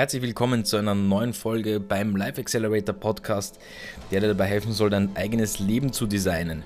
Herzlich 0.00 0.22
willkommen 0.22 0.64
zu 0.64 0.78
einer 0.78 0.94
neuen 0.94 1.34
Folge 1.34 1.78
beim 1.78 2.16
Life 2.16 2.40
Accelerator 2.40 2.94
Podcast, 2.94 3.58
der 4.10 4.20
dir 4.20 4.28
dabei 4.28 4.46
helfen 4.46 4.72
soll, 4.72 4.88
dein 4.88 5.14
eigenes 5.14 5.58
Leben 5.58 5.92
zu 5.92 6.06
designen. 6.06 6.62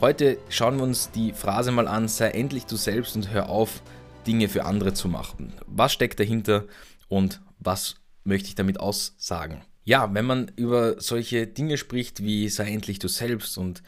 Heute 0.00 0.38
schauen 0.48 0.78
wir 0.78 0.84
uns 0.84 1.10
die 1.10 1.34
Phrase 1.34 1.72
mal 1.72 1.86
an, 1.86 2.08
sei 2.08 2.30
endlich 2.30 2.64
du 2.64 2.76
selbst 2.76 3.16
und 3.16 3.30
hör 3.34 3.50
auf, 3.50 3.82
Dinge 4.26 4.48
für 4.48 4.64
andere 4.64 4.94
zu 4.94 5.08
machen. 5.08 5.52
Was 5.66 5.92
steckt 5.92 6.20
dahinter 6.20 6.64
und 7.08 7.42
was 7.58 7.96
möchte 8.24 8.48
ich 8.48 8.54
damit 8.54 8.80
aussagen? 8.80 9.60
Ja, 9.84 10.14
wenn 10.14 10.24
man 10.24 10.50
über 10.56 10.98
solche 11.02 11.46
Dinge 11.46 11.76
spricht 11.76 12.22
wie 12.22 12.48
sei 12.48 12.72
endlich 12.72 12.98
du 12.98 13.08
selbst 13.08 13.58
und 13.58 13.82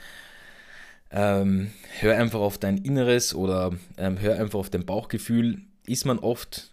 ähm, 1.10 1.70
hör 2.00 2.18
einfach 2.18 2.40
auf 2.40 2.58
dein 2.58 2.76
Inneres 2.76 3.34
oder 3.34 3.72
ähm, 3.96 4.20
hör 4.20 4.38
einfach 4.38 4.58
auf 4.58 4.68
dein 4.68 4.84
Bauchgefühl, 4.84 5.62
ist 5.86 6.04
man 6.04 6.18
oft 6.18 6.71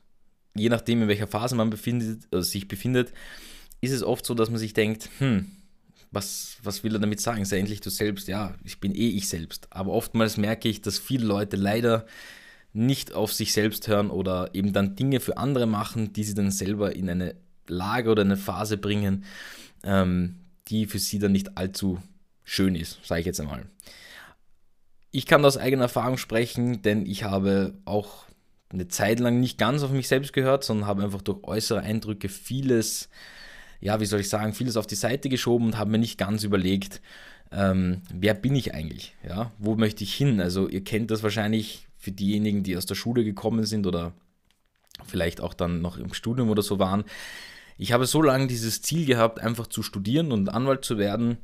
je 0.56 0.70
nachdem, 0.70 1.02
in 1.04 1.08
welcher 1.08 1.28
Phase 1.28 1.56
man 1.56 1.70
befindet, 1.70 2.28
also 2.32 2.50
sich 2.50 2.68
befindet, 2.68 3.14
ist 3.82 3.92
es 3.92 4.04
oft 4.04 4.26
so, 4.26 4.34
dass 4.34 4.50
man 4.50 4.60
sich 4.60 4.74
denkt, 4.74 5.10
hm, 5.20 5.46
was, 6.12 6.58
was 6.64 6.84
will 6.84 6.96
er 6.96 7.00
damit 7.00 7.22
sagen? 7.22 7.46
Sei 7.46 7.60
endlich 7.60 7.82
du 7.82 7.90
selbst. 7.90 8.28
Ja, 8.28 8.56
ich 8.64 8.80
bin 8.80 8.96
eh 8.96 9.10
ich 9.10 9.30
selbst. 9.30 9.68
Aber 9.70 9.92
oftmals 9.92 10.38
merke 10.38 10.68
ich, 10.68 10.82
dass 10.82 10.98
viele 10.98 11.26
Leute 11.26 11.56
leider 11.56 12.06
nicht 12.74 13.14
auf 13.14 13.34
sich 13.34 13.54
selbst 13.54 13.88
hören 13.88 14.10
oder 14.10 14.50
eben 14.54 14.74
dann 14.74 14.96
Dinge 14.96 15.20
für 15.20 15.38
andere 15.38 15.66
machen, 15.66 16.14
die 16.14 16.24
sie 16.24 16.34
dann 16.34 16.52
selber 16.52 16.96
in 16.96 17.10
eine 17.10 17.36
Lage 17.68 18.10
oder 18.10 18.22
eine 18.22 18.38
Phase 18.38 18.78
bringen, 18.78 19.26
ähm, 19.84 20.36
die 20.68 20.86
für 20.86 21.00
sie 21.00 21.20
dann 21.20 21.32
nicht 21.32 21.58
allzu 21.58 22.00
schön 22.44 22.76
ist, 22.76 23.00
sage 23.04 23.22
ich 23.22 23.28
jetzt 23.28 23.40
einmal. 23.40 23.66
Ich 25.12 25.26
kann 25.26 25.44
aus 25.46 25.58
eigener 25.58 25.84
Erfahrung 25.84 26.18
sprechen, 26.18 26.82
denn 26.84 27.06
ich 27.06 27.24
habe 27.24 27.74
auch 27.86 28.26
eine 28.72 28.88
Zeit 28.88 29.20
lang 29.20 29.40
nicht 29.40 29.58
ganz 29.58 29.84
auf 29.84 29.92
mich 29.92 30.08
selbst 30.08 30.34
gehört, 30.34 30.64
sondern 30.64 30.88
habe 30.88 31.04
einfach 31.04 31.22
durch 31.22 31.44
äußere 31.44 31.82
Eindrücke 31.82 32.30
vieles, 32.30 33.10
ja, 33.82 34.00
wie 34.00 34.06
soll 34.06 34.20
ich 34.20 34.30
sagen, 34.30 34.54
vieles 34.54 34.78
auf 34.78 34.88
die 34.88 34.96
Seite 34.96 35.30
geschoben 35.30 35.68
und 35.68 35.78
habe 35.78 35.92
mir 35.92 35.98
nicht 35.98 36.18
ganz 36.18 36.44
überlegt, 36.44 37.02
ähm, 37.52 38.02
wer 38.14 38.36
bin 38.36 38.56
ich 38.56 38.76
eigentlich? 38.76 39.16
Ja, 39.28 39.52
wo 39.58 39.76
möchte 39.76 40.04
ich 40.04 40.14
hin? 40.14 40.40
Also 40.40 40.68
ihr 40.68 40.84
kennt 40.84 41.10
das 41.10 41.24
wahrscheinlich 41.24 41.88
für 41.98 42.12
diejenigen, 42.12 42.64
die 42.64 42.78
aus 42.78 42.86
der 42.86 42.96
Schule 42.96 43.24
gekommen 43.24 43.66
sind 43.66 43.88
oder 43.88 44.14
vielleicht 45.06 45.42
auch 45.42 45.54
dann 45.54 45.82
noch 45.82 45.98
im 45.98 46.14
Studium 46.14 46.50
oder 46.50 46.62
so 46.62 46.78
waren. 46.78 47.06
Ich 47.78 47.92
habe 47.92 48.06
so 48.06 48.22
lange 48.22 48.48
dieses 48.48 48.82
Ziel 48.82 49.06
gehabt, 49.06 49.40
einfach 49.40 49.68
zu 49.68 49.82
studieren 49.82 50.32
und 50.32 50.50
Anwalt 50.50 50.86
zu 50.86 50.98
werden, 50.98 51.38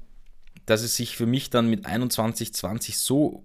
dass 0.66 0.84
es 0.84 0.96
sich 0.96 1.16
für 1.16 1.26
mich 1.26 1.50
dann 1.50 1.70
mit 1.70 1.86
21, 1.86 2.54
20 2.54 2.98
so 2.98 3.44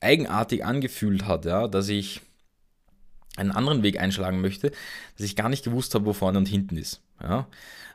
eigenartig 0.00 0.64
angefühlt 0.64 1.26
hat, 1.26 1.44
ja, 1.44 1.68
dass 1.68 1.88
ich 1.88 2.20
einen 3.36 3.50
anderen 3.50 3.82
Weg 3.82 4.00
einschlagen 4.00 4.40
möchte, 4.40 4.70
dass 5.16 5.26
ich 5.26 5.36
gar 5.36 5.48
nicht 5.48 5.64
gewusst 5.64 5.94
habe, 5.94 6.06
wo 6.06 6.12
vorne 6.12 6.38
und 6.38 6.48
hinten 6.48 6.76
ist. 6.76 7.02
Ja? 7.22 7.46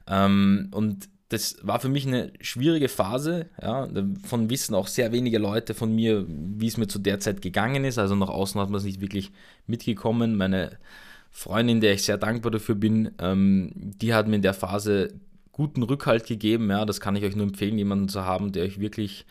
Ähm, 0.07 0.69
und 0.71 1.09
das 1.29 1.57
war 1.61 1.79
für 1.79 1.89
mich 1.89 2.07
eine 2.07 2.33
schwierige 2.41 2.89
Phase. 2.89 3.45
Ja? 3.61 3.87
Von 4.25 4.49
wissen 4.49 4.75
auch 4.75 4.87
sehr 4.87 5.11
wenige 5.11 5.37
Leute 5.37 5.73
von 5.73 5.93
mir, 5.93 6.25
wie 6.27 6.67
es 6.67 6.77
mir 6.77 6.87
zu 6.87 6.99
der 6.99 7.19
Zeit 7.19 7.41
gegangen 7.41 7.85
ist. 7.85 7.99
Also 7.99 8.15
nach 8.15 8.29
außen 8.29 8.59
hat 8.59 8.69
man 8.69 8.79
es 8.79 8.83
nicht 8.83 9.01
wirklich 9.01 9.31
mitgekommen. 9.67 10.35
Meine 10.35 10.77
Freundin, 11.29 11.81
der 11.81 11.93
ich 11.93 12.03
sehr 12.03 12.17
dankbar 12.17 12.51
dafür 12.51 12.75
bin, 12.75 13.11
ähm, 13.19 13.71
die 13.75 14.13
hat 14.13 14.27
mir 14.27 14.37
in 14.37 14.41
der 14.41 14.55
Phase 14.55 15.13
guten 15.51 15.83
Rückhalt 15.83 16.25
gegeben. 16.25 16.69
Ja? 16.69 16.85
Das 16.85 16.99
kann 16.99 17.15
ich 17.15 17.23
euch 17.23 17.35
nur 17.35 17.45
empfehlen, 17.45 17.77
jemanden 17.77 18.09
zu 18.09 18.25
haben, 18.25 18.51
der 18.51 18.63
euch 18.63 18.79
wirklich 18.79 19.27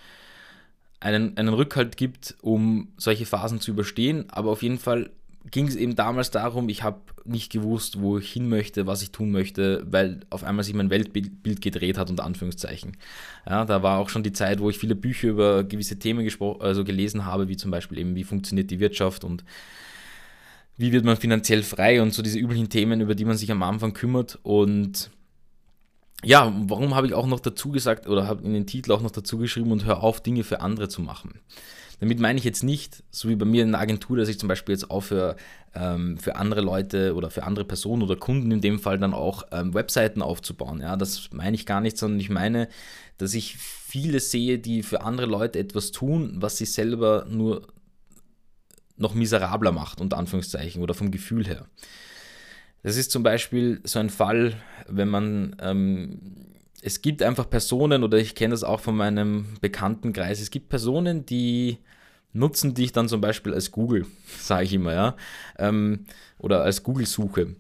einen, 1.01 1.37
einen 1.37 1.53
Rückhalt 1.53 1.97
gibt, 1.97 2.37
um 2.43 2.93
solche 2.97 3.27
Phasen 3.27 3.61
zu 3.61 3.73
überstehen. 3.73 4.27
Aber 4.31 4.53
auf 4.53 4.63
jeden 4.63 4.79
Fall 4.79 5.11
ging 5.51 5.67
es 5.67 5.77
eben 5.77 5.95
damals 5.97 6.31
darum, 6.31 6.69
ich 6.69 6.83
habe 6.83 7.01
nicht 7.25 7.51
gewusst, 7.53 8.01
wo 8.01 8.19
ich 8.19 8.33
hin 8.33 8.49
möchte, 8.49 8.87
was 8.87 9.03
ich 9.03 9.11
tun 9.11 9.31
möchte, 9.31 9.87
weil 9.91 10.21
auf 10.31 10.45
einmal 10.45 10.65
sich 10.65 10.75
mein 10.75 10.91
Weltbild 10.91 11.61
gedreht 11.61 11.99
hat, 11.99 12.11
unter 12.11 12.25
Anführungszeichen. 12.25 12.97
Ja, 13.49 13.65
da 13.65 13.83
war 13.83 13.99
auch 13.99 14.09
schon 14.09 14.23
die 14.23 14.33
Zeit, 14.33 14.61
wo 14.61 14.71
ich 14.71 14.79
viele 14.79 14.95
Bücher 14.95 15.29
über 15.29 15.65
gewisse 15.65 15.99
Themen 15.99 16.29
also 16.61 16.85
gelesen 16.85 17.25
habe, 17.25 17.49
wie 17.49 17.57
zum 17.57 17.71
Beispiel 17.71 17.99
eben, 17.99 18.15
wie 18.15 18.25
funktioniert 18.25 18.71
die 18.71 18.81
Wirtschaft 18.81 19.25
und 19.25 19.45
wie 20.77 20.93
wird 20.93 21.05
man 21.05 21.17
finanziell 21.17 21.63
frei 21.63 22.01
und 22.01 22.15
so 22.15 22.23
diese 22.23 22.39
üblichen 22.39 22.69
Themen, 22.69 23.01
über 23.01 23.15
die 23.15 23.25
man 23.25 23.37
sich 23.37 23.51
am 23.51 23.63
Anfang 23.63 23.95
kümmert. 23.95 24.39
Und 24.43 25.11
ja, 26.25 26.53
warum 26.67 26.95
habe 26.95 27.07
ich 27.07 27.15
auch 27.15 27.27
noch 27.27 27.41
dazu 27.41 27.71
gesagt 27.71 28.07
oder 28.09 28.27
habe 28.27 28.45
in 28.45 28.53
den 28.53 28.67
Titel 28.67 28.93
auch 28.93 29.03
noch 29.03 29.11
dazu 29.11 29.39
geschrieben 29.39 29.71
und 29.71 29.85
hör 29.85 30.03
auf, 30.03 30.21
Dinge 30.21 30.45
für 30.45 30.61
andere 30.61 30.89
zu 30.89 31.01
machen. 31.01 31.41
Damit 32.01 32.21
meine 32.21 32.39
ich 32.39 32.45
jetzt 32.45 32.63
nicht, 32.63 33.03
so 33.11 33.29
wie 33.29 33.35
bei 33.35 33.45
mir 33.45 33.63
in 33.63 33.73
der 33.73 33.81
Agentur, 33.81 34.17
dass 34.17 34.29
ich 34.29 34.39
zum 34.39 34.49
Beispiel 34.49 34.73
jetzt 34.73 34.91
aufhöre, 34.91 35.37
ähm, 35.75 36.17
für 36.17 36.37
andere 36.37 36.61
Leute 36.61 37.15
oder 37.15 37.31
für 37.31 37.43
andere 37.43 37.65
Personen 37.65 38.03
oder 38.03 38.17
Kunden 38.17 38.51
in 38.53 38.61
dem 38.61 38.79
Fall 38.79 38.99
dann 38.99 39.15
auch 39.15 39.43
ähm, 39.51 39.75
Webseiten 39.75 40.23
aufzubauen. 40.23 40.81
Ja, 40.81 40.97
das 40.97 41.31
meine 41.33 41.57
ich 41.57 41.67
gar 41.67 41.81
nicht, 41.81 41.99
sondern 41.99 42.21
ich 42.21 42.31
meine, 42.31 42.69
dass 43.17 43.35
ich 43.35 43.57
viele 43.57 44.21
sehe, 44.21 44.59
die 44.59 44.83
für 44.83 45.03
andere 45.03 45.27
Leute 45.27 45.59
etwas 45.59 45.91
tun, 45.91 46.37
was 46.37 46.57
sie 46.57 46.67
selber 46.67 47.27
nur 47.29 47.67
noch 48.97 49.15
miserabler 49.15 49.73
macht, 49.73 50.01
unter 50.01 50.19
Anführungszeichen, 50.19 50.83
oder 50.83 50.95
vom 50.95 51.11
Gefühl 51.11 51.47
her. 51.47 51.67
Das 52.83 52.97
ist 52.97 53.11
zum 53.11 53.23
Beispiel 53.23 53.81
so 53.85 53.99
ein 53.99 54.11
Fall, 54.11 54.55
wenn 54.87 55.09
man 55.09 55.57
ähm, 55.61 56.21
es 56.83 57.03
gibt 57.03 57.23
einfach 57.23 57.51
Personen, 57.51 58.05
oder 58.05 58.19
ich 58.19 58.35
kenne 58.35 58.53
das 58.53 58.65
auch 58.65 58.81
von 58.81 58.97
meinem 58.97 59.47
Bekanntenkreis, 59.61 60.41
es 60.41 60.51
gibt 60.51 60.69
Personen, 60.69 61.27
die 61.27 61.79
nutzen 62.33 62.75
dich 62.75 62.93
dann 62.93 63.09
zum 63.09 63.21
Beispiel 63.21 63.55
als 63.55 63.73
Google, 63.73 64.07
sage 64.39 64.65
ich 64.65 64.75
immer, 64.75 64.93
ja, 64.93 65.17
ähm, 65.59 66.07
oder 66.39 66.63
als 66.63 66.83
Google-Suche. 66.83 67.57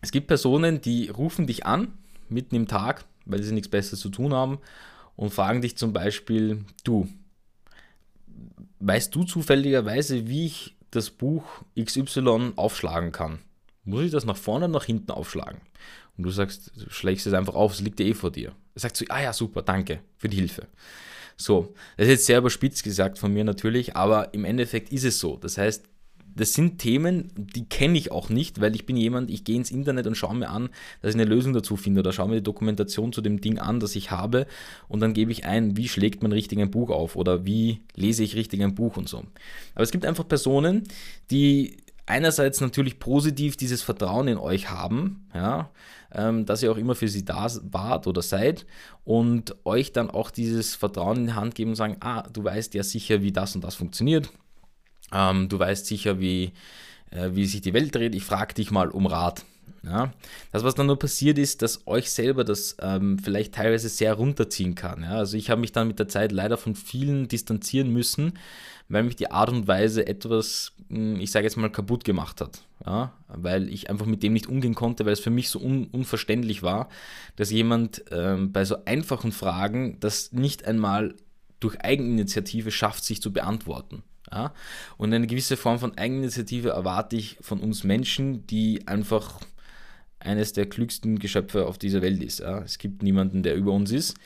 Es 0.00 0.10
gibt 0.10 0.28
Personen, 0.28 0.80
die 0.80 1.08
rufen 1.08 1.46
dich 1.46 1.66
an, 1.66 1.92
mitten 2.28 2.54
im 2.54 2.68
Tag, 2.68 3.04
weil 3.26 3.42
sie 3.42 3.52
nichts 3.52 3.68
Besseres 3.68 4.00
zu 4.00 4.08
tun 4.08 4.32
haben, 4.32 4.58
und 5.16 5.30
fragen 5.30 5.60
dich 5.60 5.76
zum 5.76 5.92
Beispiel, 5.92 6.64
du, 6.84 7.08
weißt 8.78 9.12
du 9.14 9.24
zufälligerweise, 9.24 10.28
wie 10.28 10.46
ich 10.46 10.76
das 10.92 11.10
Buch 11.10 11.44
XY 11.78 12.52
aufschlagen 12.54 13.10
kann? 13.10 13.40
Muss 13.88 14.04
ich 14.04 14.10
das 14.10 14.26
nach 14.26 14.36
vorne 14.36 14.66
oder 14.66 14.74
nach 14.74 14.84
hinten 14.84 15.10
aufschlagen? 15.12 15.60
Und 16.18 16.24
du 16.24 16.30
sagst, 16.30 16.72
du 16.76 16.90
schlägst 16.90 17.26
es 17.26 17.32
einfach 17.32 17.54
auf, 17.54 17.72
es 17.72 17.80
liegt 17.80 17.98
ja 18.00 18.06
eh 18.06 18.12
vor 18.12 18.30
dir. 18.30 18.52
Er 18.74 18.80
sagt 18.80 18.98
so, 18.98 19.06
ah 19.08 19.22
ja, 19.22 19.32
super, 19.32 19.62
danke 19.62 20.00
für 20.18 20.28
die 20.28 20.36
Hilfe. 20.36 20.66
So, 21.38 21.72
das 21.96 22.06
ist 22.06 22.10
jetzt 22.10 22.26
sehr 22.26 22.38
überspitzt 22.38 22.84
gesagt 22.84 23.18
von 23.18 23.32
mir 23.32 23.44
natürlich, 23.44 23.96
aber 23.96 24.34
im 24.34 24.44
Endeffekt 24.44 24.92
ist 24.92 25.04
es 25.04 25.18
so. 25.18 25.38
Das 25.38 25.56
heißt, 25.56 25.84
das 26.36 26.52
sind 26.52 26.78
Themen, 26.78 27.32
die 27.34 27.64
kenne 27.64 27.96
ich 27.96 28.12
auch 28.12 28.28
nicht, 28.28 28.60
weil 28.60 28.74
ich 28.74 28.84
bin 28.84 28.96
jemand, 28.96 29.30
ich 29.30 29.44
gehe 29.44 29.56
ins 29.56 29.70
Internet 29.70 30.06
und 30.06 30.16
schaue 30.16 30.36
mir 30.36 30.50
an, 30.50 30.68
dass 31.00 31.14
ich 31.14 31.20
eine 31.20 31.28
Lösung 31.28 31.54
dazu 31.54 31.76
finde 31.76 32.00
oder 32.00 32.12
schaue 32.12 32.28
mir 32.28 32.36
die 32.36 32.42
Dokumentation 32.42 33.12
zu 33.12 33.22
dem 33.22 33.40
Ding 33.40 33.58
an, 33.58 33.80
das 33.80 33.96
ich 33.96 34.10
habe 34.10 34.46
und 34.88 35.00
dann 35.00 35.14
gebe 35.14 35.32
ich 35.32 35.46
ein, 35.46 35.78
wie 35.78 35.88
schlägt 35.88 36.22
man 36.22 36.32
richtig 36.32 36.58
ein 36.60 36.70
Buch 36.70 36.90
auf 36.90 37.16
oder 37.16 37.46
wie 37.46 37.80
lese 37.94 38.22
ich 38.22 38.36
richtig 38.36 38.62
ein 38.62 38.74
Buch 38.74 38.98
und 38.98 39.08
so. 39.08 39.24
Aber 39.74 39.82
es 39.82 39.90
gibt 39.90 40.04
einfach 40.04 40.28
Personen, 40.28 40.84
die 41.30 41.78
einerseits 42.08 42.60
natürlich 42.60 42.98
positiv 42.98 43.56
dieses 43.56 43.82
Vertrauen 43.82 44.28
in 44.28 44.38
euch 44.38 44.70
haben, 44.70 45.28
ja, 45.34 45.70
ähm, 46.12 46.46
dass 46.46 46.62
ihr 46.62 46.72
auch 46.72 46.76
immer 46.76 46.94
für 46.94 47.08
sie 47.08 47.24
da 47.24 47.46
wart 47.70 48.06
oder 48.06 48.22
seid 48.22 48.66
und 49.04 49.56
euch 49.64 49.92
dann 49.92 50.10
auch 50.10 50.30
dieses 50.30 50.74
Vertrauen 50.74 51.18
in 51.18 51.26
die 51.26 51.32
Hand 51.34 51.54
geben 51.54 51.70
und 51.70 51.76
sagen, 51.76 51.96
ah, 52.00 52.22
du 52.32 52.42
weißt 52.42 52.74
ja 52.74 52.82
sicher, 52.82 53.22
wie 53.22 53.32
das 53.32 53.54
und 53.54 53.62
das 53.62 53.74
funktioniert, 53.74 54.30
ähm, 55.12 55.48
du 55.48 55.58
weißt 55.58 55.86
sicher, 55.86 56.18
wie, 56.18 56.52
äh, 57.10 57.30
wie 57.32 57.46
sich 57.46 57.60
die 57.60 57.74
Welt 57.74 57.94
dreht, 57.94 58.14
ich 58.14 58.24
frage 58.24 58.54
dich 58.54 58.70
mal 58.70 58.88
um 58.88 59.06
Rat. 59.06 59.44
Ja, 59.82 60.12
das, 60.52 60.64
was 60.64 60.74
dann 60.74 60.86
nur 60.86 60.98
passiert 60.98 61.38
ist, 61.38 61.62
dass 61.62 61.86
euch 61.86 62.10
selber 62.10 62.44
das 62.44 62.76
ähm, 62.80 63.18
vielleicht 63.18 63.54
teilweise 63.54 63.88
sehr 63.88 64.14
runterziehen 64.14 64.74
kann. 64.74 65.02
Ja? 65.02 65.12
Also 65.12 65.36
ich 65.36 65.50
habe 65.50 65.60
mich 65.60 65.72
dann 65.72 65.88
mit 65.88 65.98
der 65.98 66.08
Zeit 66.08 66.32
leider 66.32 66.56
von 66.56 66.74
vielen 66.74 67.28
distanzieren 67.28 67.92
müssen, 67.92 68.34
weil 68.88 69.02
mich 69.02 69.16
die 69.16 69.30
Art 69.30 69.50
und 69.50 69.66
Weise 69.66 70.06
etwas, 70.06 70.72
hm, 70.88 71.20
ich 71.20 71.30
sage 71.30 71.44
jetzt 71.44 71.56
mal, 71.56 71.70
kaputt 71.70 72.04
gemacht 72.04 72.40
hat. 72.40 72.62
Ja? 72.84 73.12
Weil 73.28 73.68
ich 73.68 73.90
einfach 73.90 74.06
mit 74.06 74.22
dem 74.22 74.32
nicht 74.32 74.46
umgehen 74.46 74.74
konnte, 74.74 75.06
weil 75.06 75.12
es 75.12 75.20
für 75.20 75.30
mich 75.30 75.48
so 75.50 75.60
un 75.60 75.86
unverständlich 75.86 76.62
war, 76.62 76.88
dass 77.36 77.50
jemand 77.50 78.04
ähm, 78.10 78.52
bei 78.52 78.64
so 78.64 78.84
einfachen 78.84 79.32
Fragen 79.32 79.98
das 80.00 80.32
nicht 80.32 80.64
einmal 80.64 81.14
durch 81.60 81.80
Eigeninitiative 81.80 82.70
schafft, 82.70 83.04
sich 83.04 83.20
zu 83.20 83.32
beantworten. 83.32 84.02
Ja? 84.30 84.52
Und 84.96 85.12
eine 85.12 85.26
gewisse 85.26 85.56
Form 85.56 85.78
von 85.78 85.96
Eigeninitiative 85.96 86.70
erwarte 86.70 87.16
ich 87.16 87.38
von 87.40 87.60
uns 87.60 87.84
Menschen, 87.84 88.46
die 88.46 88.86
einfach 88.86 89.40
eines 90.28 90.52
der 90.52 90.66
klügsten 90.66 91.18
Geschöpfe 91.18 91.66
auf 91.66 91.78
dieser 91.78 92.02
Welt 92.02 92.22
ist. 92.22 92.40
Ja? 92.40 92.58
Es 92.60 92.78
gibt 92.78 93.02
niemanden, 93.02 93.42
der 93.42 93.56
über 93.56 93.72
uns 93.72 93.90
ist. 93.90 94.16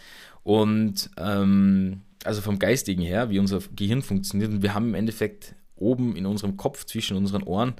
Und 0.43 1.11
ähm, 1.17 2.03
also 2.25 2.41
vom 2.41 2.59
Geistigen 2.59 3.03
her, 3.03 3.31
wie 3.31 3.39
unser 3.39 3.61
Gehirn 3.77 4.03
funktioniert. 4.03 4.51
Und 4.51 4.63
wir 4.63 4.75
haben 4.75 4.89
im 4.89 4.95
Endeffekt 4.95 5.55
oben 5.77 6.17
in 6.17 6.27
unserem 6.27 6.57
Kopf, 6.57 6.85
zwischen 6.85 7.17
unseren 7.17 7.43
Ohren, 7.43 7.75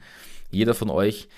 jeder 0.51 0.75
von 0.75 0.91
euch, 0.91 1.29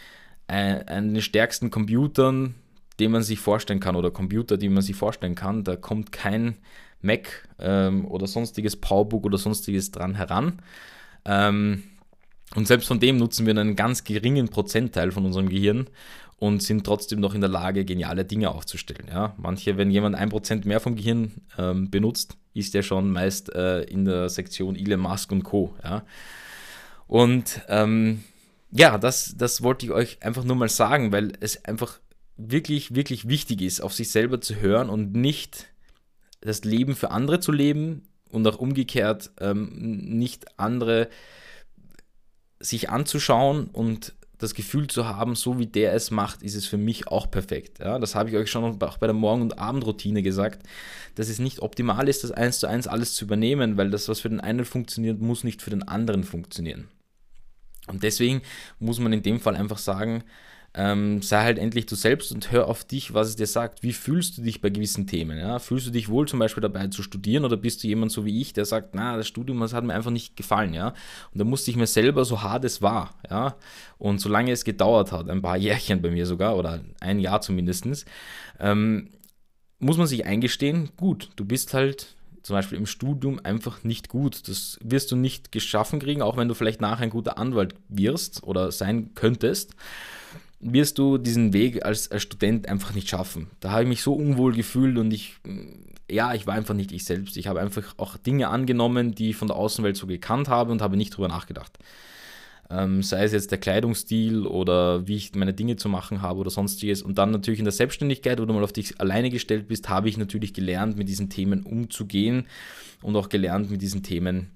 äh, 0.46 0.84
einen 0.84 1.14
der 1.14 1.22
stärksten 1.22 1.70
Computern, 1.70 2.54
den 3.00 3.10
man 3.10 3.22
sich 3.22 3.38
vorstellen 3.38 3.80
kann, 3.80 3.96
oder 3.96 4.10
Computer, 4.10 4.56
die 4.56 4.68
man 4.68 4.82
sich 4.82 4.96
vorstellen 4.96 5.34
kann. 5.34 5.64
Da 5.64 5.76
kommt 5.76 6.12
kein 6.12 6.56
Mac 7.00 7.48
ähm, 7.58 8.06
oder 8.06 8.26
sonstiges 8.26 8.76
Powerbook 8.76 9.24
oder 9.24 9.38
sonstiges 9.38 9.90
dran 9.90 10.14
heran. 10.14 10.60
Ähm, 11.24 11.82
und 12.54 12.68
selbst 12.68 12.86
von 12.86 13.00
dem 13.00 13.16
nutzen 13.16 13.46
wir 13.46 13.56
einen 13.56 13.76
ganz 13.76 14.04
geringen 14.04 14.48
Prozentteil 14.48 15.10
von 15.10 15.24
unserem 15.24 15.48
Gehirn. 15.48 15.88
Und 16.36 16.62
sind 16.62 16.84
trotzdem 16.84 17.20
noch 17.20 17.34
in 17.34 17.40
der 17.40 17.50
Lage, 17.50 17.84
geniale 17.84 18.24
Dinge 18.24 18.50
aufzustellen. 18.50 19.08
Ja? 19.08 19.34
Manche, 19.36 19.76
wenn 19.76 19.90
jemand 19.90 20.16
ein 20.16 20.28
Prozent 20.28 20.64
mehr 20.64 20.80
vom 20.80 20.96
Gehirn 20.96 21.32
ähm, 21.58 21.90
benutzt, 21.90 22.36
ist 22.54 22.74
der 22.74 22.82
schon 22.82 23.10
meist 23.10 23.54
äh, 23.54 23.82
in 23.82 24.04
der 24.04 24.28
Sektion 24.28 24.76
Elon 24.76 25.00
Musk 25.00 25.32
und 25.32 25.44
Co. 25.44 25.74
Ja? 25.82 26.04
Und 27.06 27.60
ähm, 27.68 28.24
ja, 28.70 28.98
das, 28.98 29.34
das 29.36 29.62
wollte 29.62 29.86
ich 29.86 29.92
euch 29.92 30.22
einfach 30.22 30.44
nur 30.44 30.56
mal 30.56 30.68
sagen, 30.68 31.12
weil 31.12 31.32
es 31.40 31.64
einfach 31.64 32.00
wirklich, 32.36 32.94
wirklich 32.94 33.28
wichtig 33.28 33.62
ist, 33.62 33.80
auf 33.80 33.94
sich 33.94 34.10
selber 34.10 34.40
zu 34.40 34.56
hören 34.56 34.90
und 34.90 35.14
nicht 35.14 35.66
das 36.40 36.64
Leben 36.64 36.96
für 36.96 37.10
andere 37.10 37.40
zu 37.40 37.52
leben 37.52 38.08
und 38.30 38.46
auch 38.46 38.58
umgekehrt 38.58 39.30
ähm, 39.40 39.70
nicht 40.18 40.58
andere 40.58 41.08
sich 42.58 42.90
anzuschauen 42.90 43.68
und 43.68 44.14
das 44.38 44.54
Gefühl 44.54 44.88
zu 44.88 45.06
haben, 45.06 45.34
so 45.34 45.58
wie 45.58 45.66
der 45.66 45.92
es 45.92 46.10
macht, 46.10 46.42
ist 46.42 46.54
es 46.54 46.66
für 46.66 46.76
mich 46.76 47.08
auch 47.08 47.30
perfekt. 47.30 47.78
Ja, 47.78 47.98
das 47.98 48.14
habe 48.14 48.30
ich 48.30 48.36
euch 48.36 48.50
schon 48.50 48.82
auch 48.82 48.98
bei 48.98 49.06
der 49.06 49.14
Morgen- 49.14 49.42
und 49.42 49.58
Abendroutine 49.58 50.22
gesagt, 50.22 50.66
dass 51.14 51.28
es 51.28 51.38
nicht 51.38 51.60
optimal 51.60 52.08
ist, 52.08 52.24
das 52.24 52.32
eins 52.32 52.58
zu 52.58 52.66
eins 52.66 52.86
alles 52.86 53.14
zu 53.14 53.24
übernehmen, 53.24 53.76
weil 53.76 53.90
das, 53.90 54.08
was 54.08 54.20
für 54.20 54.28
den 54.28 54.40
einen 54.40 54.64
funktioniert, 54.64 55.20
muss 55.20 55.44
nicht 55.44 55.62
für 55.62 55.70
den 55.70 55.82
anderen 55.82 56.24
funktionieren. 56.24 56.88
Und 57.86 58.02
deswegen 58.02 58.42
muss 58.78 58.98
man 58.98 59.12
in 59.12 59.22
dem 59.22 59.40
Fall 59.40 59.56
einfach 59.56 59.78
sagen, 59.78 60.24
ähm, 60.76 61.22
sei 61.22 61.42
halt 61.44 61.58
endlich 61.58 61.86
du 61.86 61.94
selbst 61.94 62.32
und 62.32 62.50
hör 62.50 62.66
auf 62.66 62.84
dich, 62.84 63.14
was 63.14 63.28
es 63.28 63.36
dir 63.36 63.46
sagt. 63.46 63.84
Wie 63.84 63.92
fühlst 63.92 64.36
du 64.36 64.42
dich 64.42 64.60
bei 64.60 64.70
gewissen 64.70 65.06
Themen? 65.06 65.38
Ja? 65.38 65.60
Fühlst 65.60 65.86
du 65.86 65.92
dich 65.92 66.08
wohl 66.08 66.26
zum 66.26 66.40
Beispiel 66.40 66.62
dabei 66.62 66.88
zu 66.88 67.04
studieren 67.04 67.44
oder 67.44 67.56
bist 67.56 67.84
du 67.84 67.88
jemand 67.88 68.10
so 68.10 68.24
wie 68.24 68.40
ich, 68.40 68.52
der 68.52 68.64
sagt, 68.64 68.94
na, 68.94 69.16
das 69.16 69.28
Studium, 69.28 69.60
das 69.60 69.72
hat 69.72 69.84
mir 69.84 69.94
einfach 69.94 70.10
nicht 70.10 70.36
gefallen, 70.36 70.74
ja? 70.74 70.88
Und 71.32 71.38
da 71.38 71.44
musste 71.44 71.70
ich 71.70 71.76
mir 71.76 71.86
selber, 71.86 72.24
so 72.24 72.42
hart 72.42 72.64
es 72.64 72.82
war, 72.82 73.14
ja, 73.30 73.54
und 73.98 74.20
solange 74.20 74.50
es 74.50 74.64
gedauert 74.64 75.12
hat, 75.12 75.30
ein 75.30 75.42
paar 75.42 75.56
Jährchen 75.64 76.02
bei 76.02 76.10
mir 76.10 76.26
sogar, 76.26 76.56
oder 76.56 76.80
ein 77.00 77.20
Jahr 77.20 77.40
zumindest, 77.40 78.04
ähm, 78.58 79.10
muss 79.78 79.96
man 79.96 80.08
sich 80.08 80.26
eingestehen, 80.26 80.90
gut, 80.96 81.30
du 81.36 81.44
bist 81.44 81.72
halt 81.72 82.16
zum 82.42 82.54
Beispiel 82.54 82.78
im 82.78 82.86
Studium 82.86 83.40
einfach 83.42 83.84
nicht 83.84 84.08
gut. 84.10 84.48
Das 84.48 84.78
wirst 84.82 85.10
du 85.10 85.16
nicht 85.16 85.50
geschaffen 85.50 85.98
kriegen, 85.98 86.20
auch 86.20 86.36
wenn 86.36 86.46
du 86.46 86.54
vielleicht 86.54 86.80
nachher 86.80 87.04
ein 87.04 87.10
guter 87.10 87.38
Anwalt 87.38 87.74
wirst 87.88 88.42
oder 88.42 88.70
sein 88.70 89.14
könntest 89.14 89.74
wirst 90.64 90.98
du 90.98 91.18
diesen 91.18 91.52
Weg 91.52 91.84
als, 91.84 92.10
als 92.10 92.22
Student 92.22 92.68
einfach 92.68 92.94
nicht 92.94 93.08
schaffen. 93.08 93.48
Da 93.60 93.70
habe 93.70 93.82
ich 93.82 93.88
mich 93.88 94.02
so 94.02 94.14
unwohl 94.14 94.54
gefühlt 94.54 94.96
und 94.96 95.12
ich, 95.12 95.36
ja, 96.10 96.34
ich 96.34 96.46
war 96.46 96.54
einfach 96.54 96.74
nicht 96.74 96.90
ich 96.90 97.04
selbst. 97.04 97.36
Ich 97.36 97.46
habe 97.46 97.60
einfach 97.60 97.94
auch 97.98 98.16
Dinge 98.16 98.48
angenommen, 98.48 99.14
die 99.14 99.30
ich 99.30 99.36
von 99.36 99.48
der 99.48 99.56
Außenwelt 99.56 99.96
so 99.96 100.06
gekannt 100.06 100.48
habe 100.48 100.72
und 100.72 100.80
habe 100.80 100.96
nicht 100.96 101.16
drüber 101.16 101.28
nachgedacht. 101.28 101.78
Ähm, 102.70 103.02
sei 103.02 103.24
es 103.24 103.32
jetzt 103.32 103.50
der 103.50 103.58
Kleidungsstil 103.58 104.46
oder 104.46 105.06
wie 105.06 105.16
ich 105.16 105.34
meine 105.34 105.52
Dinge 105.52 105.76
zu 105.76 105.90
machen 105.90 106.22
habe 106.22 106.40
oder 106.40 106.50
sonstiges. 106.50 107.02
Und 107.02 107.18
dann 107.18 107.30
natürlich 107.30 107.58
in 107.58 107.66
der 107.66 107.72
Selbstständigkeit, 107.72 108.40
wo 108.40 108.46
du 108.46 108.54
mal 108.54 108.64
auf 108.64 108.72
dich 108.72 108.98
alleine 109.00 109.28
gestellt 109.28 109.68
bist, 109.68 109.90
habe 109.90 110.08
ich 110.08 110.16
natürlich 110.16 110.54
gelernt, 110.54 110.96
mit 110.96 111.08
diesen 111.08 111.28
Themen 111.28 111.62
umzugehen 111.62 112.46
und 113.02 113.16
auch 113.16 113.28
gelernt, 113.28 113.70
mit 113.70 113.82
diesen 113.82 114.02
Themen 114.02 114.50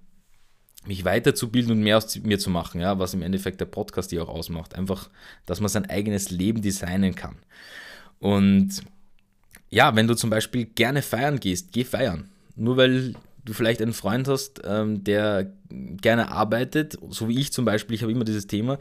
mich 0.88 1.04
weiterzubilden 1.04 1.72
und 1.72 1.80
mehr 1.80 1.98
aus 1.98 2.18
mir 2.18 2.38
zu 2.38 2.50
machen, 2.50 2.80
ja, 2.80 2.98
was 2.98 3.14
im 3.14 3.22
Endeffekt 3.22 3.60
der 3.60 3.66
Podcast 3.66 4.10
hier 4.10 4.22
auch 4.22 4.28
ausmacht. 4.28 4.74
Einfach, 4.74 5.08
dass 5.46 5.60
man 5.60 5.68
sein 5.68 5.88
eigenes 5.88 6.30
Leben 6.30 6.62
designen 6.62 7.14
kann. 7.14 7.36
Und 8.18 8.82
ja, 9.70 9.94
wenn 9.94 10.08
du 10.08 10.14
zum 10.14 10.30
Beispiel 10.30 10.64
gerne 10.64 11.02
feiern 11.02 11.38
gehst, 11.38 11.72
geh 11.72 11.84
feiern. 11.84 12.30
Nur 12.56 12.76
weil 12.76 13.14
du 13.44 13.52
vielleicht 13.52 13.80
einen 13.80 13.92
Freund 13.92 14.28
hast, 14.28 14.62
ähm, 14.64 15.04
der 15.04 15.52
gerne 15.70 16.30
arbeitet, 16.30 16.98
so 17.08 17.28
wie 17.28 17.38
ich 17.38 17.52
zum 17.52 17.64
Beispiel, 17.64 17.94
ich 17.94 18.02
habe 18.02 18.12
immer 18.12 18.24
dieses 18.24 18.46
Thema, 18.46 18.78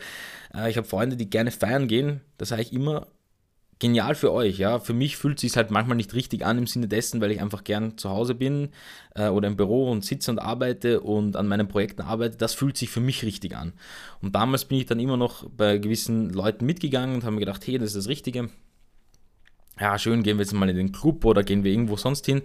äh, 0.53 0.69
ich 0.69 0.77
habe 0.77 0.87
Freunde, 0.87 1.17
die 1.17 1.29
gerne 1.29 1.51
feiern 1.51 1.87
gehen, 1.87 2.21
da 2.37 2.45
sage 2.45 2.61
ich 2.63 2.73
immer, 2.73 3.07
genial 3.79 4.15
für 4.15 4.31
euch, 4.31 4.57
ja. 4.57 4.79
Für 4.79 4.93
mich 4.93 5.17
fühlt 5.17 5.37
es 5.37 5.41
sich 5.41 5.57
halt 5.57 5.71
manchmal 5.71 5.97
nicht 5.97 6.13
richtig 6.13 6.45
an 6.45 6.57
im 6.57 6.67
Sinne 6.67 6.87
dessen, 6.87 7.21
weil 7.21 7.31
ich 7.31 7.41
einfach 7.41 7.63
gern 7.63 7.97
zu 7.97 8.09
Hause 8.09 8.35
bin 8.35 8.69
äh, 9.15 9.29
oder 9.29 9.47
im 9.47 9.57
Büro 9.57 9.91
und 9.91 10.03
sitze 10.03 10.31
und 10.31 10.39
arbeite 10.39 11.01
und 11.01 11.35
an 11.35 11.47
meinen 11.47 11.67
Projekten 11.67 12.01
arbeite. 12.01 12.37
Das 12.37 12.53
fühlt 12.53 12.77
sich 12.77 12.89
für 12.89 13.01
mich 13.01 13.23
richtig 13.23 13.55
an. 13.55 13.73
Und 14.21 14.35
damals 14.35 14.65
bin 14.65 14.77
ich 14.79 14.85
dann 14.85 14.99
immer 14.99 15.17
noch 15.17 15.49
bei 15.49 15.77
gewissen 15.77 16.31
Leuten 16.31 16.65
mitgegangen 16.65 17.15
und 17.15 17.23
habe 17.23 17.33
mir 17.33 17.41
gedacht, 17.41 17.65
hey, 17.67 17.77
das 17.77 17.89
ist 17.89 17.97
das 17.97 18.07
Richtige. 18.07 18.49
Ja, 19.79 19.99
schön, 19.99 20.23
gehen 20.23 20.37
wir 20.37 20.43
jetzt 20.43 20.53
mal 20.53 20.69
in 20.69 20.75
den 20.75 20.91
Club 20.91 21.23
oder 21.23 21.43
gehen 21.43 21.63
wir 21.63 21.71
irgendwo 21.71 21.97
sonst 21.97 22.25
hin. 22.25 22.41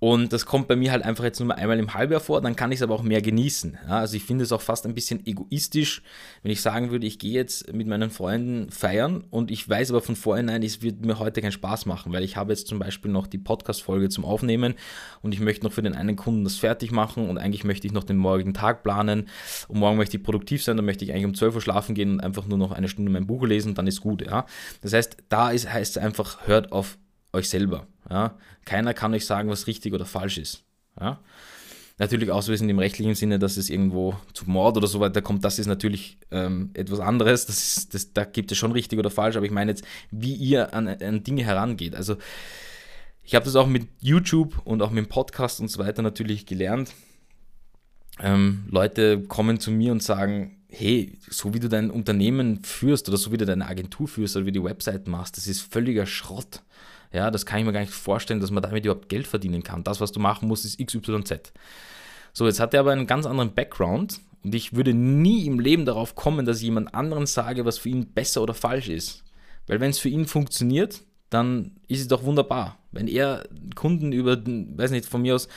Und 0.00 0.32
das 0.32 0.46
kommt 0.46 0.68
bei 0.68 0.76
mir 0.76 0.92
halt 0.92 1.04
einfach 1.04 1.24
jetzt 1.24 1.40
nur 1.40 1.48
mal 1.48 1.54
einmal 1.54 1.78
im 1.78 1.92
Halbjahr 1.92 2.20
vor, 2.20 2.40
dann 2.40 2.54
kann 2.54 2.70
ich 2.70 2.78
es 2.78 2.82
aber 2.82 2.94
auch 2.94 3.02
mehr 3.02 3.20
genießen. 3.20 3.78
Ja, 3.88 3.98
also 3.98 4.16
ich 4.16 4.22
finde 4.22 4.44
es 4.44 4.52
auch 4.52 4.60
fast 4.60 4.86
ein 4.86 4.94
bisschen 4.94 5.26
egoistisch, 5.26 6.02
wenn 6.42 6.52
ich 6.52 6.60
sagen 6.60 6.90
würde, 6.90 7.06
ich 7.06 7.18
gehe 7.18 7.32
jetzt 7.32 7.72
mit 7.72 7.88
meinen 7.88 8.10
Freunden 8.10 8.70
feiern 8.70 9.24
und 9.30 9.50
ich 9.50 9.68
weiß 9.68 9.90
aber 9.90 10.00
von 10.00 10.14
vornherein, 10.14 10.62
es 10.62 10.82
wird 10.82 11.04
mir 11.04 11.18
heute 11.18 11.40
keinen 11.40 11.52
Spaß 11.52 11.86
machen, 11.86 12.12
weil 12.12 12.22
ich 12.22 12.36
habe 12.36 12.52
jetzt 12.52 12.68
zum 12.68 12.78
Beispiel 12.78 13.10
noch 13.10 13.26
die 13.26 13.38
Podcast-Folge 13.38 14.08
zum 14.08 14.24
Aufnehmen 14.24 14.74
und 15.22 15.34
ich 15.34 15.40
möchte 15.40 15.66
noch 15.66 15.72
für 15.72 15.82
den 15.82 15.94
einen 15.94 16.14
Kunden 16.14 16.44
das 16.44 16.56
fertig 16.56 16.92
machen 16.92 17.28
und 17.28 17.38
eigentlich 17.38 17.64
möchte 17.64 17.86
ich 17.88 17.92
noch 17.92 18.04
den 18.04 18.18
morgigen 18.18 18.54
Tag 18.54 18.84
planen 18.84 19.28
und 19.66 19.78
morgen 19.80 19.96
möchte 19.96 20.16
ich 20.16 20.22
produktiv 20.22 20.62
sein, 20.62 20.76
dann 20.76 20.86
möchte 20.86 21.04
ich 21.04 21.12
eigentlich 21.12 21.24
um 21.24 21.34
12 21.34 21.56
Uhr 21.56 21.60
schlafen 21.60 21.96
gehen 21.96 22.12
und 22.12 22.20
einfach 22.20 22.46
nur 22.46 22.58
noch 22.58 22.70
eine 22.70 22.88
Stunde 22.88 23.10
mein 23.10 23.26
Buch 23.26 23.44
lesen, 23.44 23.74
dann 23.74 23.88
ist 23.88 24.00
gut. 24.00 24.24
Ja? 24.24 24.46
Das 24.80 24.92
heißt, 24.92 25.16
da 25.28 25.50
ist, 25.50 25.72
heißt 25.72 25.96
es 25.96 26.02
einfach, 26.02 26.46
hört 26.46 26.70
auf 26.70 26.98
euch 27.32 27.48
selber. 27.48 27.86
Ja? 28.10 28.36
Keiner 28.64 28.94
kann 28.94 29.14
euch 29.14 29.26
sagen, 29.26 29.48
was 29.48 29.66
richtig 29.66 29.92
oder 29.92 30.04
falsch 30.04 30.38
ist. 30.38 30.64
Ja? 31.00 31.20
Natürlich 31.98 32.30
ausweisen 32.30 32.68
im 32.68 32.78
rechtlichen 32.78 33.16
Sinne, 33.16 33.40
dass 33.40 33.56
es 33.56 33.70
irgendwo 33.70 34.16
zu 34.32 34.48
Mord 34.48 34.76
oder 34.76 34.86
so 34.86 35.00
weiter 35.00 35.20
kommt, 35.20 35.44
das 35.44 35.58
ist 35.58 35.66
natürlich 35.66 36.18
ähm, 36.30 36.70
etwas 36.74 37.00
anderes. 37.00 37.46
Das 37.46 37.58
ist, 37.58 37.94
das, 37.94 38.12
da 38.12 38.24
gibt 38.24 38.52
es 38.52 38.58
schon 38.58 38.70
richtig 38.70 38.98
oder 38.98 39.10
falsch, 39.10 39.36
aber 39.36 39.46
ich 39.46 39.52
meine 39.52 39.72
jetzt, 39.72 39.84
wie 40.10 40.34
ihr 40.34 40.72
an, 40.74 40.86
an 40.86 41.24
Dinge 41.24 41.44
herangeht. 41.44 41.96
Also 41.96 42.16
ich 43.24 43.34
habe 43.34 43.44
das 43.44 43.56
auch 43.56 43.66
mit 43.66 43.88
YouTube 44.00 44.60
und 44.64 44.80
auch 44.80 44.90
mit 44.90 45.04
dem 45.04 45.08
Podcast 45.08 45.60
und 45.60 45.68
so 45.68 45.80
weiter 45.80 46.02
natürlich 46.02 46.46
gelernt. 46.46 46.94
Ähm, 48.20 48.64
Leute 48.70 49.22
kommen 49.22 49.58
zu 49.58 49.70
mir 49.70 49.92
und 49.92 50.02
sagen, 50.02 50.62
hey, 50.68 51.18
so 51.28 51.52
wie 51.52 51.60
du 51.60 51.68
dein 51.68 51.90
Unternehmen 51.90 52.62
führst 52.62 53.08
oder 53.08 53.18
so 53.18 53.32
wie 53.32 53.36
du 53.36 53.44
deine 53.44 53.66
Agentur 53.66 54.06
führst 54.06 54.36
oder 54.36 54.46
wie 54.46 54.52
du 54.52 54.60
die 54.60 54.66
Website 54.66 55.08
machst, 55.08 55.36
das 55.36 55.46
ist 55.46 55.60
völliger 55.60 56.06
Schrott. 56.06 56.62
Ja, 57.12 57.30
das 57.30 57.46
kann 57.46 57.60
ich 57.60 57.64
mir 57.64 57.72
gar 57.72 57.80
nicht 57.80 57.92
vorstellen, 57.92 58.40
dass 58.40 58.50
man 58.50 58.62
damit 58.62 58.84
überhaupt 58.84 59.08
Geld 59.08 59.26
verdienen 59.26 59.62
kann. 59.62 59.84
Das, 59.84 60.00
was 60.00 60.12
du 60.12 60.20
machen 60.20 60.48
musst, 60.48 60.64
ist 60.64 60.78
XYZ. 60.78 61.52
So, 62.32 62.46
jetzt 62.46 62.60
hat 62.60 62.74
er 62.74 62.80
aber 62.80 62.92
einen 62.92 63.06
ganz 63.06 63.26
anderen 63.26 63.54
Background 63.54 64.20
und 64.44 64.54
ich 64.54 64.74
würde 64.74 64.94
nie 64.94 65.46
im 65.46 65.58
Leben 65.58 65.86
darauf 65.86 66.14
kommen, 66.14 66.46
dass 66.46 66.58
ich 66.58 66.64
jemand 66.64 66.94
anderen 66.94 67.26
sage, 67.26 67.64
was 67.64 67.78
für 67.78 67.88
ihn 67.88 68.12
besser 68.12 68.42
oder 68.42 68.54
falsch 68.54 68.88
ist. 68.88 69.24
Weil 69.66 69.80
wenn 69.80 69.90
es 69.90 69.98
für 69.98 70.08
ihn 70.08 70.26
funktioniert, 70.26 71.02
dann 71.30 71.72
ist 71.88 72.00
es 72.00 72.08
doch 72.08 72.24
wunderbar. 72.24 72.78
Wenn 72.92 73.08
er 73.08 73.46
Kunden 73.74 74.12
über, 74.12 74.38
weiß 74.38 74.90
nicht, 74.90 75.06
von 75.06 75.22
mir 75.22 75.34
aus 75.34 75.48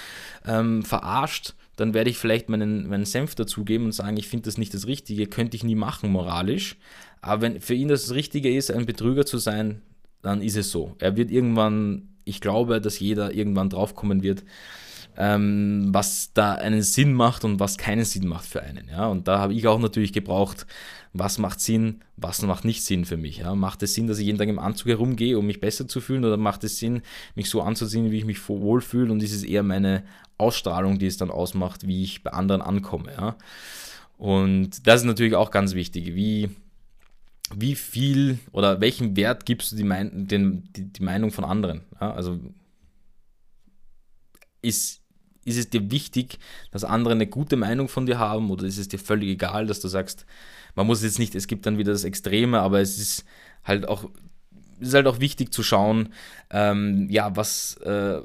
ähm, 0.46 0.84
verarscht, 0.84 1.54
dann 1.78 1.94
werde 1.94 2.10
ich 2.10 2.18
vielleicht 2.18 2.50
meinen, 2.50 2.90
meinen 2.90 3.06
Senf 3.06 3.36
dazugeben 3.36 3.86
und 3.86 3.92
sagen, 3.94 4.18
ich 4.18 4.28
finde 4.28 4.46
das 4.46 4.58
nicht 4.58 4.74
das 4.74 4.88
Richtige, 4.88 5.28
könnte 5.28 5.56
ich 5.56 5.64
nie 5.64 5.76
machen 5.76 6.12
moralisch. 6.12 6.76
Aber 7.22 7.42
wenn 7.42 7.62
für 7.62 7.74
ihn 7.74 7.88
das 7.88 8.12
Richtige 8.14 8.54
ist, 8.54 8.72
ein 8.72 8.86
Betrüger 8.86 9.26
zu 9.26 9.38
sein, 9.38 9.82
dann 10.22 10.42
ist 10.42 10.58
es 10.58 10.72
so. 10.72 10.96
Er 11.00 11.16
wird 11.16 11.32
irgendwann, 11.32 12.10
ich 12.24 12.42
glaube, 12.42 12.82
dass 12.82 13.00
jeder 13.00 13.34
irgendwann 13.34 13.70
draufkommen 13.70 14.24
wird, 14.24 14.44
ähm, 15.18 15.90
was 15.92 16.32
da 16.34 16.54
einen 16.54 16.82
Sinn 16.82 17.14
macht 17.14 17.44
und 17.44 17.60
was 17.60 17.78
keinen 17.78 18.06
Sinn 18.06 18.28
macht 18.28 18.46
für 18.46 18.62
einen. 18.62 18.88
Ja? 18.90 19.08
Und 19.08 19.28
da 19.28 19.40
habe 19.40 19.54
ich 19.54 19.68
auch 19.68 19.80
natürlich 19.80 20.14
gebraucht, 20.14 20.66
was 21.14 21.38
macht 21.38 21.60
Sinn, 21.60 22.02
was 22.16 22.42
macht 22.44 22.64
nicht 22.64 22.84
Sinn 22.84 23.04
für 23.04 23.18
mich. 23.18 23.40
Ja? 23.40 23.54
Macht 23.56 23.84
es 23.84 23.94
Sinn, 23.94 24.08
dass 24.08 24.20
ich 24.20 24.28
jeden 24.28 24.38
Tag 24.38 24.48
im 24.48 24.60
Anzug 24.60 24.88
herumgehe, 24.88 25.38
um 25.38 25.46
mich 25.46 25.60
besser 25.60 25.88
zu 25.88 26.00
fühlen, 26.00 26.24
oder 26.24 26.38
macht 26.38 26.64
es 26.64 26.80
Sinn, 26.80 27.02
mich 27.36 27.50
so 27.50 27.62
anzuziehen, 27.62 28.12
wie 28.12 28.20
ich 28.20 28.26
mich 28.26 28.48
wohlfühle? 28.48 29.12
Und 29.12 29.22
ist 29.22 29.34
es 29.34 29.44
eher 29.44 29.64
meine 29.64 30.04
Ausstrahlung, 30.38 30.98
die 30.98 31.08
es 31.08 31.18
dann 31.18 31.30
ausmacht, 31.30 31.86
wie 31.86 32.04
ich 32.04 32.24
bei 32.24 32.32
anderen 32.32 32.62
ankomme. 32.62 33.12
Ja? 33.12 33.36
Und 34.18 34.88
das 34.88 35.02
ist 35.02 35.08
natürlich 35.08 35.36
auch 35.36 35.52
ganz 35.52 35.74
wichtig. 35.74 36.16
Wie 36.16 36.52
wie 37.58 37.76
viel 37.76 38.40
oder 38.52 38.82
welchen 38.82 39.16
Wert 39.16 39.46
gibst 39.46 39.72
du 39.72 39.76
die, 39.76 39.84
mein, 39.84 40.28
den, 40.28 40.72
die, 40.74 40.92
die 40.92 41.04
Meinung 41.04 41.32
von 41.32 41.44
anderen? 41.44 41.82
Ja, 42.00 42.14
also 42.14 42.40
ist, 44.62 45.02
ist 45.46 45.58
es 45.58 45.70
dir 45.70 45.92
wichtig, 45.92 46.40
dass 46.72 46.84
andere 46.84 47.14
eine 47.14 47.28
gute 47.28 47.56
Meinung 47.56 47.88
von 47.88 48.06
dir 48.06 48.20
haben 48.20 48.52
oder 48.52 48.66
ist 48.66 48.78
es 48.78 48.88
dir 48.88 49.00
völlig 49.00 49.30
egal, 49.30 49.68
dass 49.68 49.80
du 49.80 49.88
sagst, 49.88 50.26
man 50.76 50.88
muss 50.88 51.04
jetzt 51.04 51.20
nicht, 51.20 51.36
es 51.36 51.48
gibt 51.48 51.66
dann 51.66 51.78
wieder 51.78 51.92
das 51.92 52.04
Extreme, 52.04 52.60
aber 52.60 52.80
es 52.80 52.98
ist 52.98 53.26
halt 53.64 53.88
auch, 53.88 54.10
ist 54.80 54.94
halt 54.94 55.08
auch 55.08 55.20
wichtig 55.20 55.54
zu 55.54 55.64
schauen, 55.64 56.10
ähm, 56.50 57.08
ja, 57.10 57.36
was, 57.36 57.78
äh, 57.78 58.22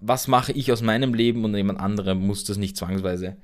was 0.00 0.28
mache 0.28 0.52
ich 0.52 0.72
aus 0.72 0.82
meinem 0.82 1.14
Leben 1.14 1.44
und 1.44 1.54
jemand 1.54 1.80
anderer 1.80 2.14
muss 2.14 2.44
das 2.44 2.56
nicht 2.56 2.76
zwangsweise 2.76 3.36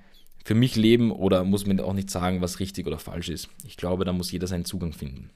für 0.45 0.55
mich 0.55 0.77
leben 0.77 1.11
oder 1.11 1.45
muss 1.45 1.67
mir 1.67 1.83
auch 1.85 1.93
nicht 1.93 2.11
sagen, 2.11 2.41
was 2.41 2.61
richtig 2.61 2.87
oder 2.87 2.99
falsch 2.99 3.29
ist. 3.29 3.49
Ich 3.67 3.77
glaube, 3.77 4.05
da 4.05 4.13
muss 4.13 4.33
jeder 4.33 4.47
seinen 4.47 4.65
Zugang 4.65 4.93
finden. 4.93 5.31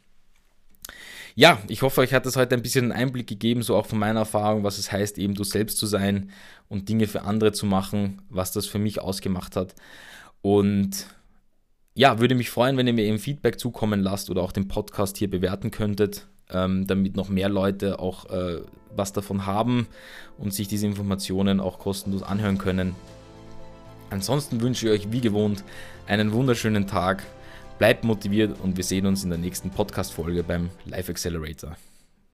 Ja, 1.38 1.58
ich 1.68 1.82
hoffe, 1.82 2.00
euch 2.00 2.14
hat 2.14 2.25
das 2.25 2.36
heute 2.36 2.54
ein 2.54 2.62
bisschen 2.62 2.90
einen 2.90 3.00
Einblick 3.00 3.26
gegeben, 3.26 3.62
so 3.62 3.76
auch 3.76 3.86
von 3.86 3.98
meiner 3.98 4.20
Erfahrung, 4.20 4.64
was 4.64 4.78
es 4.78 4.90
heißt, 4.90 5.18
eben 5.18 5.34
du 5.34 5.44
selbst 5.44 5.76
zu 5.76 5.84
sein 5.84 6.30
und 6.68 6.88
Dinge 6.88 7.06
für 7.06 7.22
andere 7.22 7.52
zu 7.52 7.66
machen, 7.66 8.22
was 8.30 8.52
das 8.52 8.66
für 8.66 8.78
mich 8.78 9.02
ausgemacht 9.02 9.54
hat. 9.54 9.75
Und 10.40 11.06
ja, 11.94 12.20
würde 12.20 12.34
mich 12.34 12.48
freuen, 12.48 12.76
wenn 12.76 12.86
ihr 12.86 12.94
mir 12.94 13.04
eben 13.04 13.18
Feedback 13.18 13.60
zukommen 13.60 14.00
lasst 14.00 14.30
oder 14.30 14.42
auch 14.42 14.52
den 14.52 14.66
Podcast 14.66 15.18
hier 15.18 15.30
bewerten 15.30 15.70
könntet, 15.70 16.26
ähm, 16.50 16.86
damit 16.86 17.16
noch 17.16 17.28
mehr 17.28 17.50
Leute 17.50 17.98
auch 17.98 18.30
äh, 18.30 18.62
was 18.94 19.12
davon 19.12 19.44
haben 19.44 19.86
und 20.38 20.54
sich 20.54 20.68
diese 20.68 20.86
Informationen 20.86 21.60
auch 21.60 21.78
kostenlos 21.78 22.22
anhören 22.22 22.56
können. 22.56 22.94
Ansonsten 24.10 24.60
wünsche 24.60 24.86
ich 24.86 24.92
euch 24.92 25.12
wie 25.12 25.20
gewohnt 25.20 25.64
einen 26.06 26.32
wunderschönen 26.32 26.86
Tag. 26.86 27.22
Bleibt 27.78 28.04
motiviert 28.04 28.58
und 28.60 28.76
wir 28.76 28.84
sehen 28.84 29.06
uns 29.06 29.25
in 29.25 29.30
der 29.30 29.38
nächsten 29.38 29.70
Podcast-Folge 29.70 30.42
beim 30.42 30.70
Life 30.86 31.10
Accelerator. 31.10 31.76